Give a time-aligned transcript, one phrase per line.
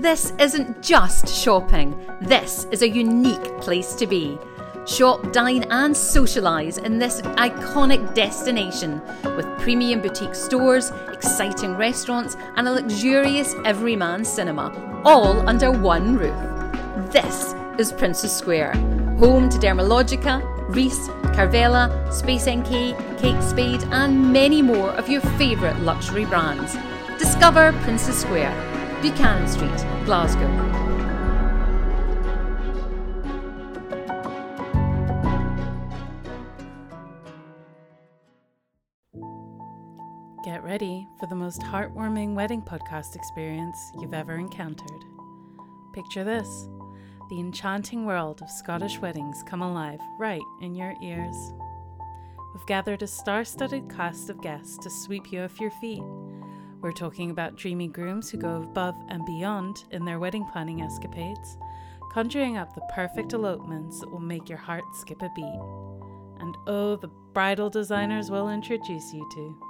[0.00, 4.38] This isn't just shopping, this is a unique place to be.
[4.86, 9.02] Shop, dine, and socialise in this iconic destination
[9.36, 14.72] with premium boutique stores, exciting restaurants, and a luxurious everyman cinema,
[15.04, 17.12] all under one roof.
[17.12, 18.72] This is Princess Square,
[19.18, 20.40] home to Dermalogica,
[20.74, 26.74] Reiss, Carvela, Space NK, Kate Spade, and many more of your favourite luxury brands.
[27.18, 28.69] Discover Princess Square
[29.02, 30.46] Buchanan Street, Glasgow.
[40.44, 45.02] Get ready for the most heartwarming wedding podcast experience you've ever encountered.
[45.94, 46.68] Picture this
[47.30, 51.54] the enchanting world of Scottish weddings come alive right in your ears.
[52.52, 56.02] We've gathered a star studded cast of guests to sweep you off your feet
[56.80, 61.58] we're talking about dreamy grooms who go above and beyond in their wedding planning escapades,
[62.12, 65.60] conjuring up the perfect elopements that will make your heart skip a beat.
[66.40, 69.60] And oh, the bridal designers we'll introduce you to.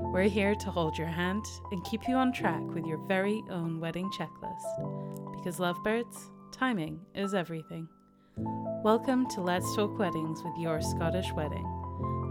[0.00, 3.80] We're here to hold your hand and keep you on track with your very own
[3.80, 5.32] wedding checklist.
[5.32, 7.88] Because, lovebirds, timing is everything.
[8.36, 11.64] Welcome to Let's Talk Weddings with your Scottish wedding.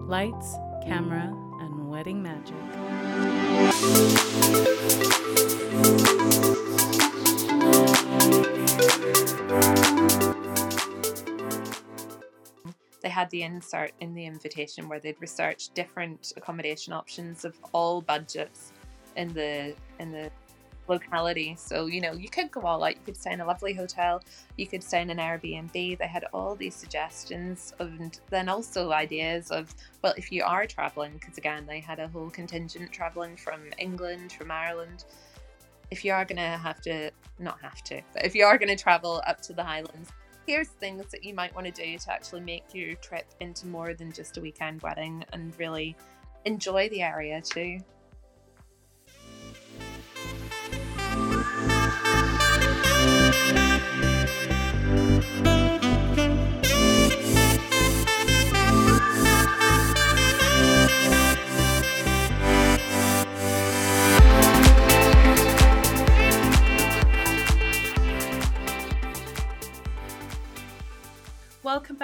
[0.08, 3.43] Lights, camera, and wedding magic.
[13.02, 18.02] They had the insert in the invitation where they'd researched different accommodation options of all
[18.02, 18.72] budgets
[19.18, 20.32] in the in the
[20.88, 21.56] locality.
[21.58, 22.96] So, you know, you could go all out.
[22.96, 24.22] You could stay in a lovely hotel.
[24.58, 25.98] You could stay in an Airbnb.
[25.98, 31.14] They had all these suggestions and then also ideas of, well, if you are traveling,
[31.14, 35.06] because again, they had a whole contingent traveling from England, from Ireland.
[35.92, 38.76] If you are going to have to, not have to, but if you are going
[38.76, 40.10] to travel up to the Highlands,
[40.48, 43.94] here's things that you might want to do to actually make your trip into more
[43.94, 45.96] than just a weekend wedding and really
[46.46, 47.80] enjoy the area too.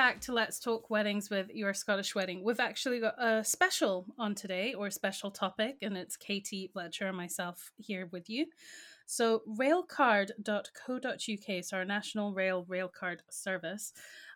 [0.09, 2.43] Back to Let's Talk Weddings with Your Scottish Wedding.
[2.43, 7.05] We've actually got a special on today, or a special topic, and it's Katie Fletcher
[7.05, 8.47] and myself here with you.
[9.05, 13.93] So, railcard.co.uk, so our national rail railcard service,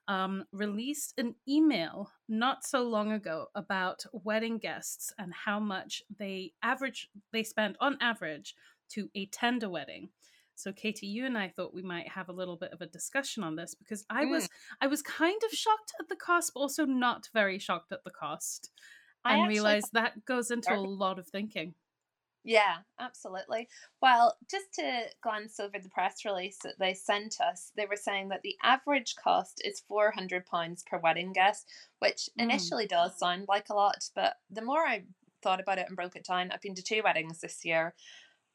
[0.07, 6.53] um, released an email not so long ago about wedding guests and how much they
[6.61, 8.53] average they spend on average
[8.89, 10.09] to attend a wedding.
[10.55, 13.43] So Katie, you and I thought we might have a little bit of a discussion
[13.43, 14.31] on this because I mm.
[14.31, 14.49] was
[14.81, 18.11] I was kind of shocked at the cost, but also not very shocked at the
[18.11, 18.71] cost.
[19.25, 21.75] I and realized that goes into a lot of thinking.
[22.45, 23.69] Yeah, absolutely.
[24.01, 28.29] Well, just to glance over the press release that they sent us, they were saying
[28.29, 30.43] that the average cost is £400
[30.85, 32.43] per wedding guest, which mm.
[32.43, 35.05] initially does sound like a lot, but the more I
[35.41, 37.93] thought about it and broke it down, I've been to two weddings this year,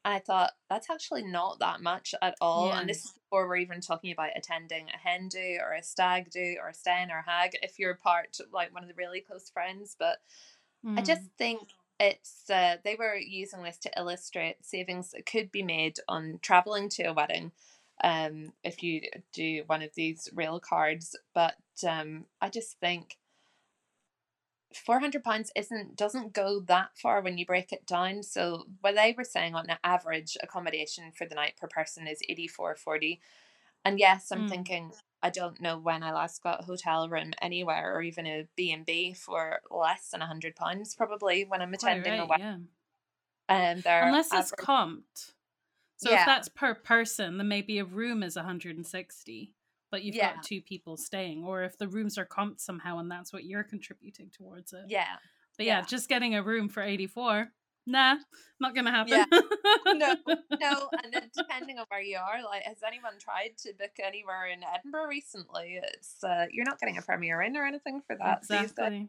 [0.04, 2.68] I thought that's actually not that much at all.
[2.68, 2.80] Yeah.
[2.80, 6.30] And this is before we're even talking about attending a hen do or a stag
[6.30, 9.20] do or a sten or a hag if you're part like one of the really
[9.20, 9.96] close friends.
[9.98, 10.18] But
[10.84, 10.98] mm.
[10.98, 11.30] I just mm.
[11.36, 11.68] think
[12.00, 16.88] it's uh, they were using this to illustrate savings that could be made on traveling
[16.90, 17.52] to a wedding
[18.04, 19.00] um if you
[19.32, 23.16] do one of these rail cards but um i just think
[24.74, 29.14] 400 pounds isn't doesn't go that far when you break it down so what they
[29.16, 33.18] were saying on average accommodation for the night per person is 84.40
[33.84, 34.50] and yes i'm mm.
[34.50, 34.92] thinking
[35.22, 39.14] i don't know when i last got a hotel room anywhere or even a b&b
[39.14, 42.68] for less than 100 pounds probably when i'm attending right, a wedding
[43.48, 43.72] yeah.
[43.72, 44.52] um, unless average...
[44.52, 45.32] it's comped
[45.96, 46.20] so yeah.
[46.20, 49.54] if that's per person then maybe a room is 160
[49.90, 50.34] but you've yeah.
[50.34, 53.64] got two people staying or if the rooms are comped somehow and that's what you're
[53.64, 54.84] contributing towards it.
[54.88, 55.16] Yeah.
[55.56, 55.84] But yeah, yeah.
[55.84, 57.48] just getting a room for 84
[57.88, 58.16] nah
[58.60, 59.12] not gonna happen.
[59.12, 59.40] Yeah.
[59.94, 60.16] no.
[60.60, 64.46] No and then depending on where you are like has anyone tried to book anywhere
[64.46, 65.80] in edinburgh recently?
[65.82, 69.08] It's uh, you're not getting a premier inn or anything for that exactly.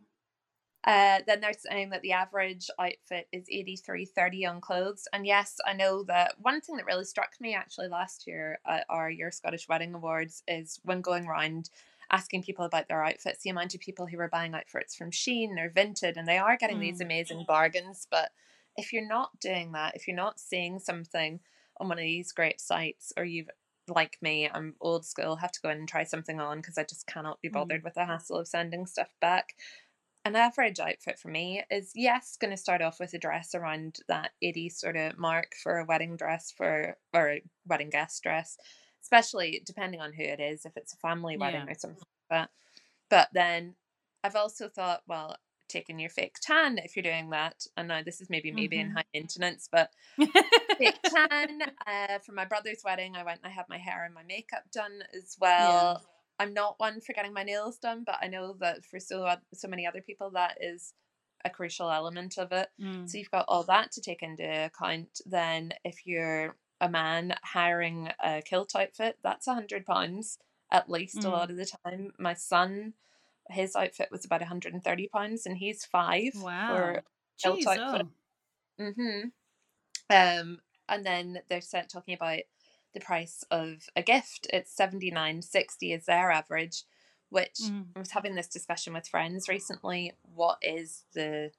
[0.86, 5.08] Uh, then they're saying that the average outfit is 83.30 on clothes.
[5.12, 8.86] And yes, I know that one thing that really struck me actually last year at
[8.90, 11.70] our Your Scottish Wedding Awards is when going around
[12.12, 15.58] asking people about their outfits, the amount of people who were buying outfits from Shein
[15.60, 16.82] or Vinted, and they are getting mm.
[16.82, 18.08] these amazing bargains.
[18.10, 18.32] But
[18.78, 21.40] if you're not doing that, if you're not seeing something
[21.78, 23.50] on one of these great sites, or you've
[23.88, 26.84] like me, I'm old school, have to go in and try something on because I
[26.84, 27.86] just cannot be bothered mm.
[27.86, 29.56] with the hassle of sending stuff back.
[30.26, 34.00] An average outfit for me is yes, going to start off with a dress around
[34.08, 38.58] that 80 sort of mark for a wedding dress for or a wedding guest dress,
[39.02, 41.72] especially depending on who it is, if it's a family wedding yeah.
[41.72, 42.50] or something like that.
[43.10, 43.76] But then
[44.24, 45.38] I've also thought, well,
[45.70, 47.66] taking your fake tan if you're doing that.
[47.78, 48.70] And now this is maybe me mm-hmm.
[48.70, 51.62] being high maintenance, but fake tan.
[51.88, 54.64] Uh, for my brother's wedding, I went and I had my hair and my makeup
[54.74, 56.02] done as well.
[56.02, 56.06] Yeah.
[56.40, 59.68] I'm not one for getting my nails done, but I know that for so so
[59.68, 60.94] many other people that is
[61.46, 62.70] a crucial element of it.
[62.82, 63.10] Mm.
[63.10, 65.22] So you've got all that to take into account.
[65.26, 70.38] Then if you're a man hiring a kilt outfit, that's a hundred pounds
[70.72, 71.26] at least mm.
[71.26, 72.12] a lot of the time.
[72.18, 72.94] My son
[73.50, 77.04] his outfit was about 130 pounds and he's five wow for
[77.44, 78.08] Jeez, outfit.
[78.80, 78.84] Oh.
[78.84, 79.30] Mm-hmm.
[80.12, 82.40] Um, and then they're talking about
[82.94, 84.48] the price of a gift.
[84.52, 86.84] It's 79.60 is their average,
[87.30, 87.86] which mm.
[87.96, 90.14] I was having this discussion with friends recently.
[90.24, 91.52] What is the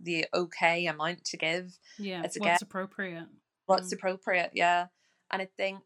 [0.00, 1.78] the okay amount to give?
[1.98, 2.62] Yeah, what's gift?
[2.62, 3.28] appropriate?
[3.66, 3.94] What's mm.
[3.94, 4.50] appropriate?
[4.54, 4.86] Yeah,
[5.30, 5.82] and I think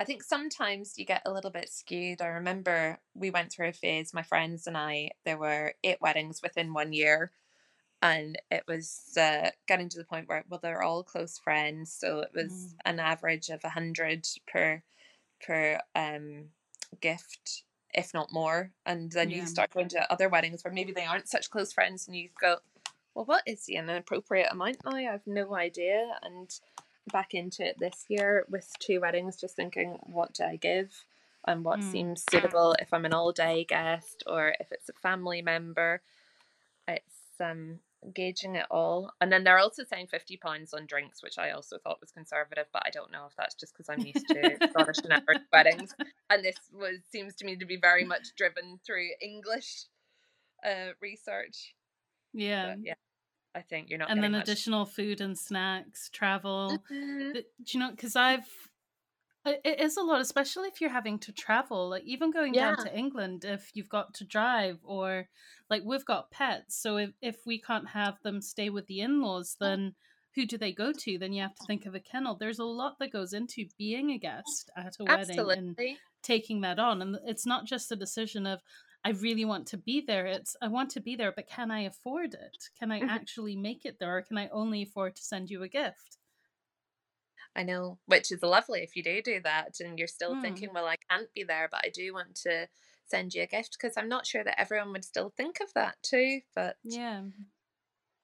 [0.00, 2.22] I think sometimes you get a little bit skewed.
[2.22, 6.40] I remember we went through a phase, my friends and I, there were eight weddings
[6.42, 7.32] within one year.
[8.02, 11.92] And it was uh, getting to the point where, well, they're all close friends.
[11.92, 12.74] So it was mm.
[12.86, 14.82] an average of a hundred per
[15.44, 16.46] per um,
[17.00, 18.70] gift, if not more.
[18.86, 19.38] And then yeah.
[19.38, 22.30] you start going to other weddings where maybe they aren't such close friends, and you
[22.40, 22.56] go,
[23.14, 24.92] well, what is the inappropriate amount now?
[24.92, 26.18] I have no idea.
[26.22, 26.50] And
[27.12, 31.04] back into it this year with two weddings, just thinking what do I give
[31.46, 31.90] and what mm.
[31.90, 36.02] seems suitable if I'm an all day guest or if it's a family member.
[36.86, 37.80] It's um
[38.14, 39.12] gauging it all.
[39.20, 42.66] And then they're also saying fifty pounds on drinks, which I also thought was conservative,
[42.72, 45.94] but I don't know if that's just because I'm used to Scottish and Irish weddings.
[46.30, 49.84] And this was seems to me to be very much driven through English
[50.64, 51.74] uh research.
[52.32, 52.74] Yeah.
[52.74, 52.94] But, yeah.
[53.54, 54.10] I think you're not.
[54.10, 54.48] And then much.
[54.48, 56.78] additional food and snacks, travel.
[56.90, 57.32] Mm-hmm.
[57.32, 57.90] do you know?
[57.90, 58.48] Because I've
[59.44, 61.88] it is a lot, especially if you're having to travel.
[61.90, 62.74] Like even going yeah.
[62.74, 65.28] down to England, if you've got to drive, or
[65.68, 69.22] like we've got pets, so if if we can't have them stay with the in
[69.22, 69.58] laws, mm.
[69.60, 69.94] then
[70.34, 71.18] who do they go to?
[71.18, 72.36] Then you have to think of a kennel.
[72.36, 75.78] There's a lot that goes into being a guest at a wedding and
[76.22, 78.60] taking that on, and it's not just a decision of
[79.04, 80.26] I really want to be there.
[80.26, 82.68] It's I want to be there, but can I afford it?
[82.78, 83.08] Can I mm-hmm.
[83.08, 86.18] actually make it there, or can I only afford to send you a gift?
[87.56, 90.42] I know, which is lovely if you do do that, and you're still mm.
[90.42, 92.68] thinking, well, I can't be there, but I do want to
[93.06, 95.96] send you a gift because I'm not sure that everyone would still think of that
[96.02, 96.40] too.
[96.54, 97.22] But yeah.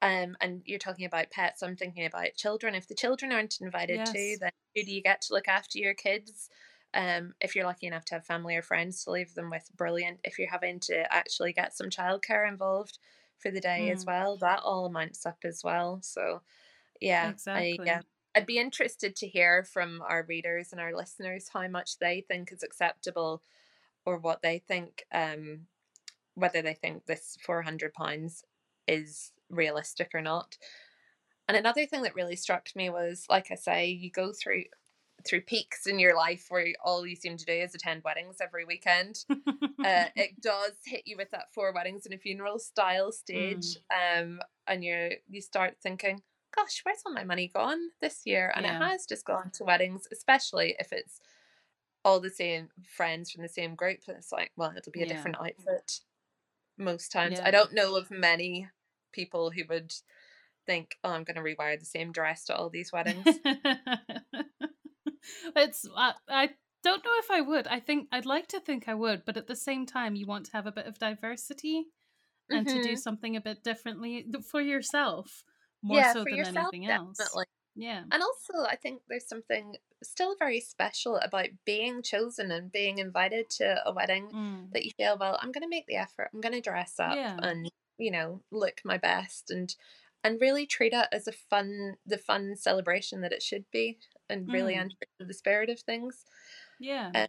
[0.01, 1.61] Um, and you're talking about pets.
[1.61, 2.75] I'm thinking about children.
[2.75, 4.11] If the children aren't invited yes.
[4.11, 6.49] too, then who do you get to look after your kids?
[6.93, 10.19] Um, if you're lucky enough to have family or friends to leave them with, brilliant.
[10.23, 12.99] If you're having to actually get some childcare involved
[13.39, 13.93] for the day mm.
[13.93, 15.99] as well, that all amounts up as well.
[16.01, 16.41] So,
[17.01, 17.79] yeah, exactly.
[17.81, 18.01] I, yeah.
[18.37, 22.51] I'd be interested to hear from our readers and our listeners how much they think
[22.51, 23.41] is acceptable
[24.05, 25.61] or what they think, um,
[26.35, 28.43] whether they think this £400
[28.87, 30.55] is realistic or not.
[31.47, 34.65] And another thing that really struck me was, like I say, you go through
[35.27, 38.65] through peaks in your life where all you seem to do is attend weddings every
[38.65, 39.25] weekend.
[39.31, 39.35] uh,
[40.15, 44.21] it does hit you with that four weddings and a funeral style stage, mm.
[44.21, 46.21] um, and you you start thinking,
[46.57, 48.77] "Gosh, where's all my money gone this year?" And yeah.
[48.77, 51.21] it has just gone to weddings, especially if it's
[52.03, 53.99] all the same friends from the same group.
[54.07, 55.13] It's like, well, it'll be a yeah.
[55.13, 55.99] different outfit
[56.77, 57.37] most times.
[57.37, 57.47] Yeah.
[57.47, 58.69] I don't know of many
[59.11, 59.93] people who would
[60.65, 63.25] think, "Oh, I'm going to rewire the same dress to all these weddings."
[65.55, 66.49] it's I, I
[66.83, 67.67] don't know if I would.
[67.67, 70.45] I think I'd like to think I would, but at the same time, you want
[70.47, 71.87] to have a bit of diversity
[72.49, 72.77] and mm-hmm.
[72.77, 72.97] to do mm-hmm.
[72.97, 75.43] something a bit differently for yourself
[75.81, 77.17] more yeah, so than yourself, anything else.
[77.17, 77.45] Definitely.
[77.75, 78.03] Yeah.
[78.11, 83.49] And also, I think there's something still very special about being chosen and being invited
[83.51, 84.73] to a wedding mm.
[84.73, 86.29] that you feel, well, I'm going to make the effort.
[86.33, 87.37] I'm going to dress up yeah.
[87.41, 89.75] and, you know, look my best and
[90.23, 94.51] and really treat it as a fun the fun celebration that it should be and
[94.51, 94.79] really mm.
[94.79, 96.25] enter the spirit of things.
[96.79, 97.11] Yeah.
[97.13, 97.27] Uh,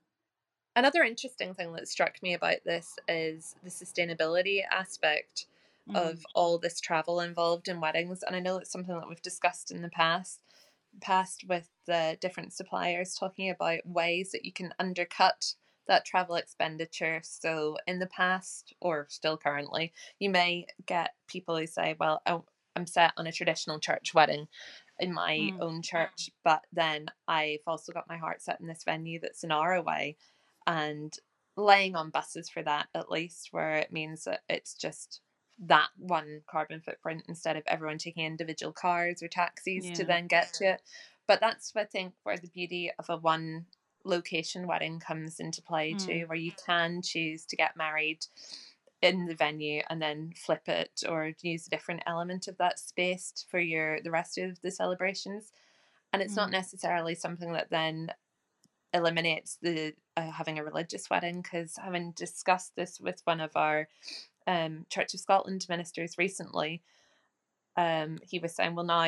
[0.74, 5.46] another interesting thing that struck me about this is the sustainability aspect
[5.88, 5.96] mm.
[5.96, 9.70] of all this travel involved in weddings, and I know it's something that we've discussed
[9.70, 10.40] in the past
[11.00, 15.54] past with the different suppliers talking about ways that you can undercut
[15.86, 17.20] that travel expenditure.
[17.22, 22.22] So, in the past, or still currently, you may get people who say, Well,
[22.76, 24.48] I'm set on a traditional church wedding
[25.00, 25.60] in my Mm.
[25.60, 26.30] own church.
[26.44, 30.16] But then I've also got my heart set in this venue that's an hour away
[30.66, 31.12] and
[31.56, 35.20] laying on buses for that at least, where it means that it's just
[35.66, 40.52] that one carbon footprint instead of everyone taking individual cars or taxis to then get
[40.54, 40.82] to it.
[41.26, 43.66] But that's I think where the beauty of a one
[44.04, 48.26] location wedding comes into play too, where you can choose to get married
[49.02, 53.44] in the venue and then flip it or use a different element of that space
[53.48, 55.52] for your the rest of the celebrations
[56.12, 56.52] and it's not Mm.
[56.52, 58.12] necessarily something that then
[58.94, 63.88] eliminates the uh, having a religious wedding because having discussed this with one of our
[64.48, 66.82] um, Church of Scotland ministers recently,
[67.76, 69.04] um, he was saying, well, now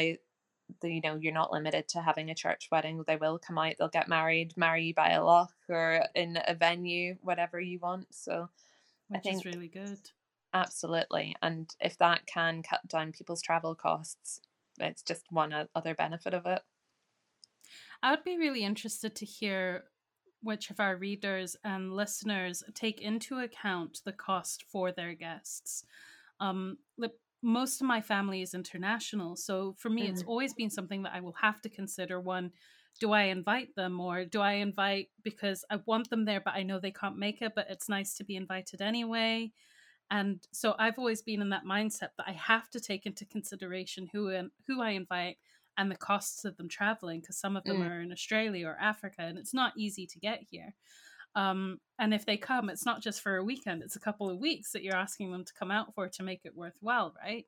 [0.80, 3.02] the, you know you're not limited to having a church wedding.
[3.04, 6.54] They will come out, they'll get married, marry you by a loch or in a
[6.54, 8.09] venue, whatever you want.
[8.11, 8.49] So
[9.12, 9.99] I which is really good.
[10.52, 14.40] absolutely, and if that can cut down people's travel costs,
[14.78, 16.61] it's just one other benefit of it.
[18.02, 19.85] I would be really interested to hear
[20.42, 25.85] which of our readers and listeners take into account the cost for their guests.
[26.40, 26.78] Um,
[27.42, 30.26] most of my family is international, so for me, it's Mhm.
[30.26, 32.20] always been something that I will have to consider.
[32.20, 32.52] One,
[32.99, 36.62] do I invite them, or do I invite because I want them there, but I
[36.62, 39.52] know they can't make it, but it's nice to be invited anyway?
[40.11, 44.09] And so I've always been in that mindset that I have to take into consideration
[44.12, 45.38] who and who I invite
[45.80, 47.88] and the costs of them traveling because some of them Mm.
[47.88, 50.75] are in Australia or Africa and it's not easy to get here.
[51.34, 54.38] Um, and if they come, it's not just for a weekend, it's a couple of
[54.38, 57.46] weeks that you're asking them to come out for to make it worthwhile, right?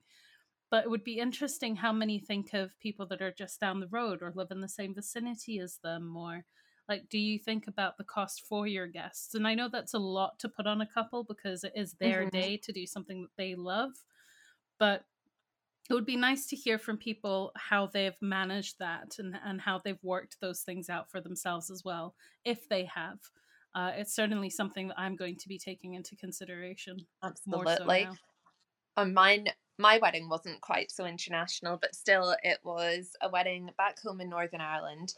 [0.70, 3.88] But it would be interesting how many think of people that are just down the
[3.88, 6.44] road or live in the same vicinity as them or
[6.88, 9.98] like do you think about the cost for your guests and i know that's a
[9.98, 12.30] lot to put on a couple because it is their Mhm.
[12.30, 13.92] day to do something that they love
[14.78, 15.04] but
[15.90, 19.78] it would be nice to hear from people how they've managed that and, and how
[19.78, 23.18] they've worked those things out for themselves as well if they have
[23.74, 28.04] uh, it's certainly something that i'm going to be taking into consideration so Absolutely.
[28.04, 28.14] now.
[28.96, 29.46] on mine
[29.78, 34.28] my wedding wasn't quite so international but still it was a wedding back home in
[34.28, 35.14] northern ireland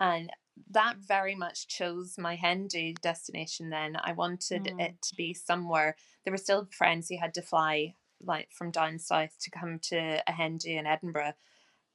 [0.00, 0.30] and
[0.70, 4.80] that very much chose my hen do destination then i wanted Mm.
[4.80, 8.98] it to be somewhere there were still friends who had to fly like from down
[8.98, 11.34] south to come to a hen do in edinburgh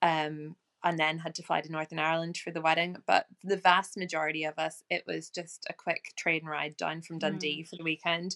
[0.01, 3.97] um and then had to fly to northern ireland for the wedding but the vast
[3.97, 7.83] majority of us it was just a quick train ride down from dundee for the
[7.83, 8.35] weekend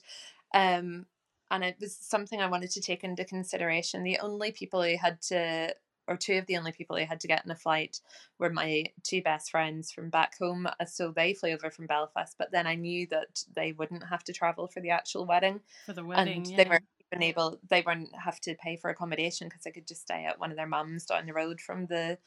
[0.53, 1.05] um
[1.51, 4.03] and it was something I wanted to take into consideration.
[4.03, 5.73] The only people who had to,
[6.07, 7.99] or two of the only people who had to get in a flight,
[8.37, 10.67] were my two best friends from back home.
[10.67, 14.23] uh, So they flew over from Belfast, but then I knew that they wouldn't have
[14.25, 16.57] to travel for the actual wedding, for the wedding and yeah.
[16.57, 17.59] they weren't even able.
[17.69, 20.57] They wouldn't have to pay for accommodation because they could just stay at one of
[20.57, 22.17] their mums down the road from the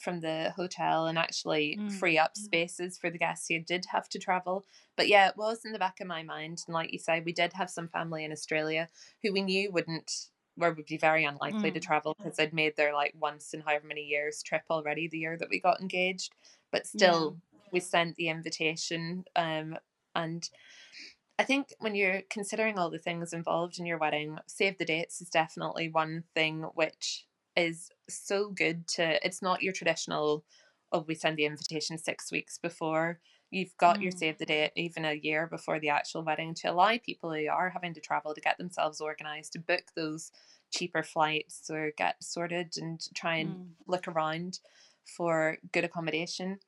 [0.00, 1.88] from the hotel and actually Mm.
[1.88, 4.64] free up spaces for the guests who did have to travel.
[4.96, 6.62] But yeah, it was in the back of my mind.
[6.66, 8.88] And like you say, we did have some family in Australia
[9.22, 10.28] who we knew wouldn't
[10.60, 11.82] or would be very unlikely to Mm.
[11.82, 15.36] travel because they'd made their like once in however many years trip already the year
[15.38, 16.34] that we got engaged.
[16.70, 17.36] But still
[17.70, 19.24] we sent the invitation.
[19.36, 19.76] Um
[20.14, 20.48] and
[21.42, 25.20] I think when you're considering all the things involved in your wedding, save the dates
[25.20, 30.44] is definitely one thing which is so good to it's not your traditional
[30.92, 33.20] oh we send the invitation six weeks before
[33.50, 34.18] you've got your Mm.
[34.18, 37.70] save the date even a year before the actual wedding to allow people who are
[37.70, 40.30] having to travel to get themselves organized to book those
[40.72, 43.74] cheaper flights or get sorted and try and Mm.
[43.86, 44.60] look around
[45.04, 46.60] for good accommodation.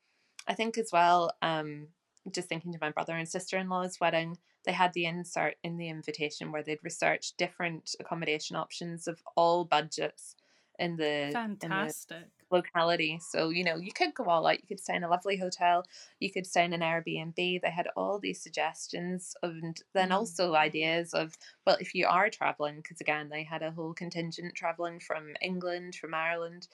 [0.47, 1.89] I think as well, um,
[2.31, 5.77] just thinking to my brother and sister in law's wedding, they had the insert in
[5.77, 10.37] the invitation where they'd researched different accommodation options of all budgets
[10.79, 13.19] in the in the fantastic locality.
[13.21, 14.61] So, you know, you could go all out.
[14.61, 15.85] You could stay in a lovely hotel.
[16.21, 17.35] You could stay in an Airbnb.
[17.37, 20.13] They had all these suggestions and then Mm.
[20.13, 24.55] also ideas of, well, if you are traveling, because again, they had a whole contingent
[24.55, 26.69] traveling from England, from Ireland.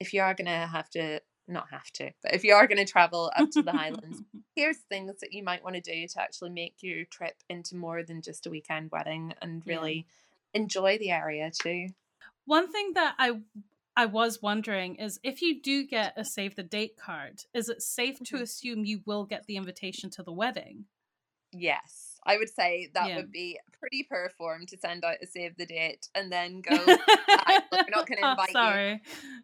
[0.00, 2.84] If you are going to have to, not have to, but if you are going
[2.84, 4.22] to travel up to the Highlands,
[4.56, 8.02] here's things that you might want to do to actually make your trip into more
[8.02, 9.66] than just a weekend wedding and Yeah.
[9.66, 10.06] really
[10.54, 11.88] enjoy the area too.
[12.44, 13.40] One thing that I
[13.96, 17.80] I was wondering is if you do get a save the date card, is it
[17.82, 18.42] safe to Mhm.
[18.42, 20.86] assume you will get the invitation to the wedding?
[21.52, 23.16] Yes, I would say that Yeah.
[23.16, 26.74] would be pretty poor form to send out a save the date and then go.
[26.76, 29.00] "Right, look, we're not going to Oh, invite you.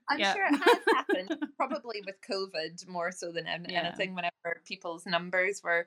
[0.08, 0.34] I'm Yeah.
[0.34, 3.86] sure it has happened, probably with COVID more so than an- Yeah.
[3.86, 4.14] anything.
[4.14, 5.86] Whenever people's numbers were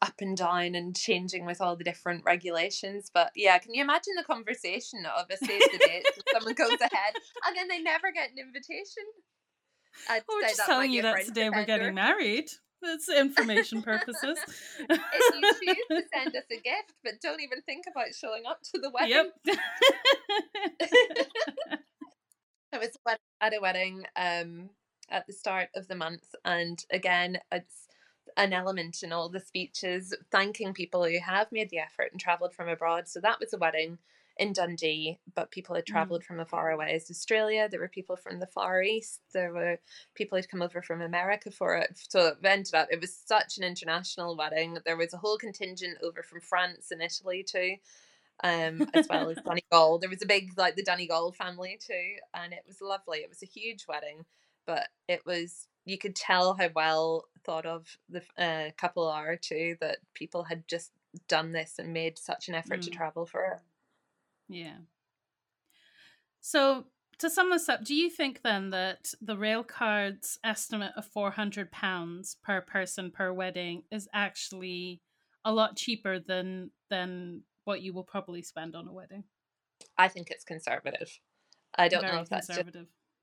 [0.00, 4.14] up and down and changing with all the different regulations, but yeah, can you imagine
[4.16, 6.06] the conversation of a save the date?
[6.32, 7.14] Someone goes ahead
[7.46, 9.02] and then they never get an invitation.
[10.08, 12.48] I'd Oh, we're just telling you that today we're getting married.
[12.82, 14.38] It's information purposes.
[14.78, 18.62] if you choose to send us a gift, but don't even think about showing up
[18.62, 19.30] to the wedding.
[19.44, 19.58] Yep.
[22.72, 22.96] I was
[23.40, 24.70] at a wedding um,
[25.10, 27.88] at the start of the month, and again, it's
[28.36, 32.54] an element in all the speeches thanking people who have made the effort and travelled
[32.54, 33.08] from abroad.
[33.08, 33.98] So that was a wedding
[34.38, 37.68] in Dundee, but people had travelled from as far away as Australia.
[37.68, 39.20] There were people from the Far East.
[39.32, 39.80] There were
[40.14, 41.98] people who'd come over from America for it.
[42.08, 44.78] So it ended up, it was such an international wedding.
[44.84, 47.76] There was a whole contingent over from France and Italy too
[48.44, 49.98] um, as well as Donegal.
[49.98, 53.18] There was a big like the Donegal family too, and it was lovely.
[53.18, 54.24] It was a huge wedding,
[54.66, 59.76] but it was you could tell how well thought of the uh, couple are too.
[59.80, 60.92] That people had just
[61.26, 62.94] done this and made such an effort to Mm.
[62.94, 63.58] travel for it.
[64.48, 64.76] Yeah.
[66.40, 66.86] So
[67.18, 71.30] to sum this up, do you think then that the rail card's estimate of four
[71.30, 75.02] hundred pounds per person per wedding is actually
[75.44, 79.24] a lot cheaper than than what you will probably spend on a wedding?
[79.96, 81.18] I think it's conservative.
[81.76, 82.60] I don't know if that's just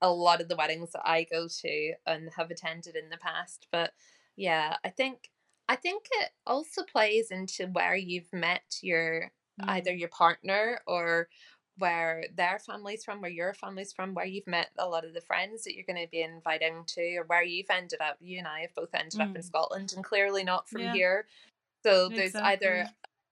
[0.01, 3.67] a lot of the weddings that I go to and have attended in the past.
[3.72, 3.91] But
[4.36, 5.29] yeah, I think
[5.67, 9.32] I think it also plays into where you've met your
[9.62, 9.96] either Mm.
[9.96, 11.30] your partner or
[11.78, 15.22] where their family's from, where your family's from, where you've met a lot of the
[15.22, 18.18] friends that you're going to be inviting to, or where you've ended up.
[18.22, 19.44] You and I have both ended up in Mm.
[19.44, 20.90] Scotland and clearly not from Yeah.
[20.90, 21.28] here.
[21.84, 22.88] So there's either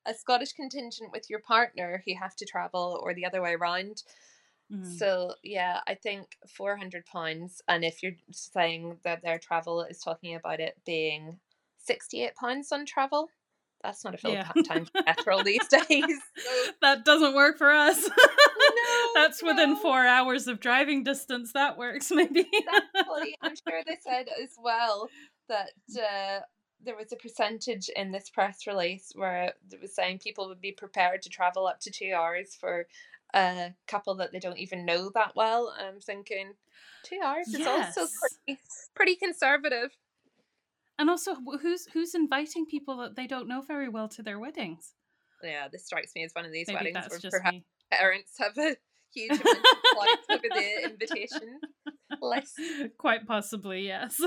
[0.06, 4.04] a Scottish contingent with your partner who have to travel or the other way around.
[4.70, 5.06] Mhm.
[5.06, 10.00] So yeah, I think four hundred pounds, and if you're saying that their travel is
[10.00, 11.40] talking about it being
[11.78, 13.30] sixty-eight pounds on travel,
[13.84, 14.50] that's not a full Yeah.
[14.68, 15.88] time for petrol these days.
[16.38, 18.10] So, that doesn't work for us.
[18.76, 21.52] No, That's within four hours of driving distance.
[21.54, 22.48] That works, maybe.
[22.52, 23.36] exactly.
[23.42, 25.10] I'm sure they said as well
[25.50, 26.40] that uh,
[26.84, 30.72] there was a percentage in this press release where it was saying people would be
[30.72, 32.88] prepared to travel up to two hours for
[33.34, 35.74] a couple that they don't even know that well.
[35.78, 36.54] I'm thinking
[37.04, 38.08] two hours is also
[38.46, 38.60] pretty,
[38.96, 39.92] pretty conservative.
[41.00, 44.94] And also, who's who's inviting people that they don't know very well to their weddings?
[45.44, 47.66] Yeah, this strikes me as one of these Maybe weddings where perhaps me.
[47.92, 48.76] parents have a
[49.14, 51.60] huge amount of flights over the invitation
[52.22, 52.60] list.
[52.98, 54.22] Quite possibly, yes.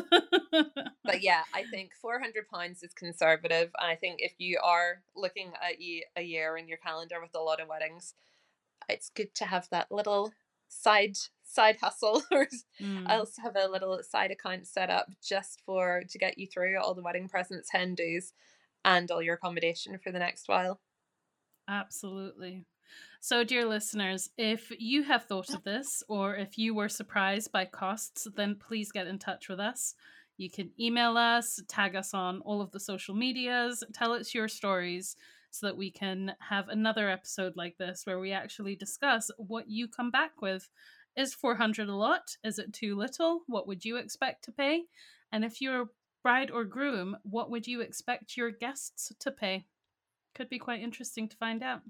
[1.05, 5.03] But yeah, I think four hundred pounds is conservative, and I think if you are
[5.15, 5.77] looking at
[6.17, 8.15] a year in your calendar with a lot of weddings,
[8.89, 10.33] it's good to have that little
[10.69, 12.49] side side hustle, or
[12.81, 13.09] Mm.
[13.09, 16.95] else have a little side account set up just for to get you through all
[16.95, 18.33] the wedding presents, hen do's,
[18.85, 20.81] and all your accommodation for the next while.
[21.69, 22.65] Absolutely.
[23.21, 27.65] So, dear listeners, if you have thought of this or if you were surprised by
[27.65, 29.95] costs, then please get in touch with us.
[30.37, 34.49] You can email us, tag us on all of the social medias, tell us your
[34.49, 35.17] stories
[35.59, 39.89] so that we can have another episode like this where we actually discuss what you
[39.89, 40.69] come back with.
[41.17, 42.37] Is 400 a lot?
[42.45, 43.41] Is it too little?
[43.47, 44.83] What would you expect to pay?
[45.33, 45.87] And if you're a
[46.23, 49.67] bride or groom, what would you expect your guests to pay?
[50.35, 51.81] Could be quite interesting to find out.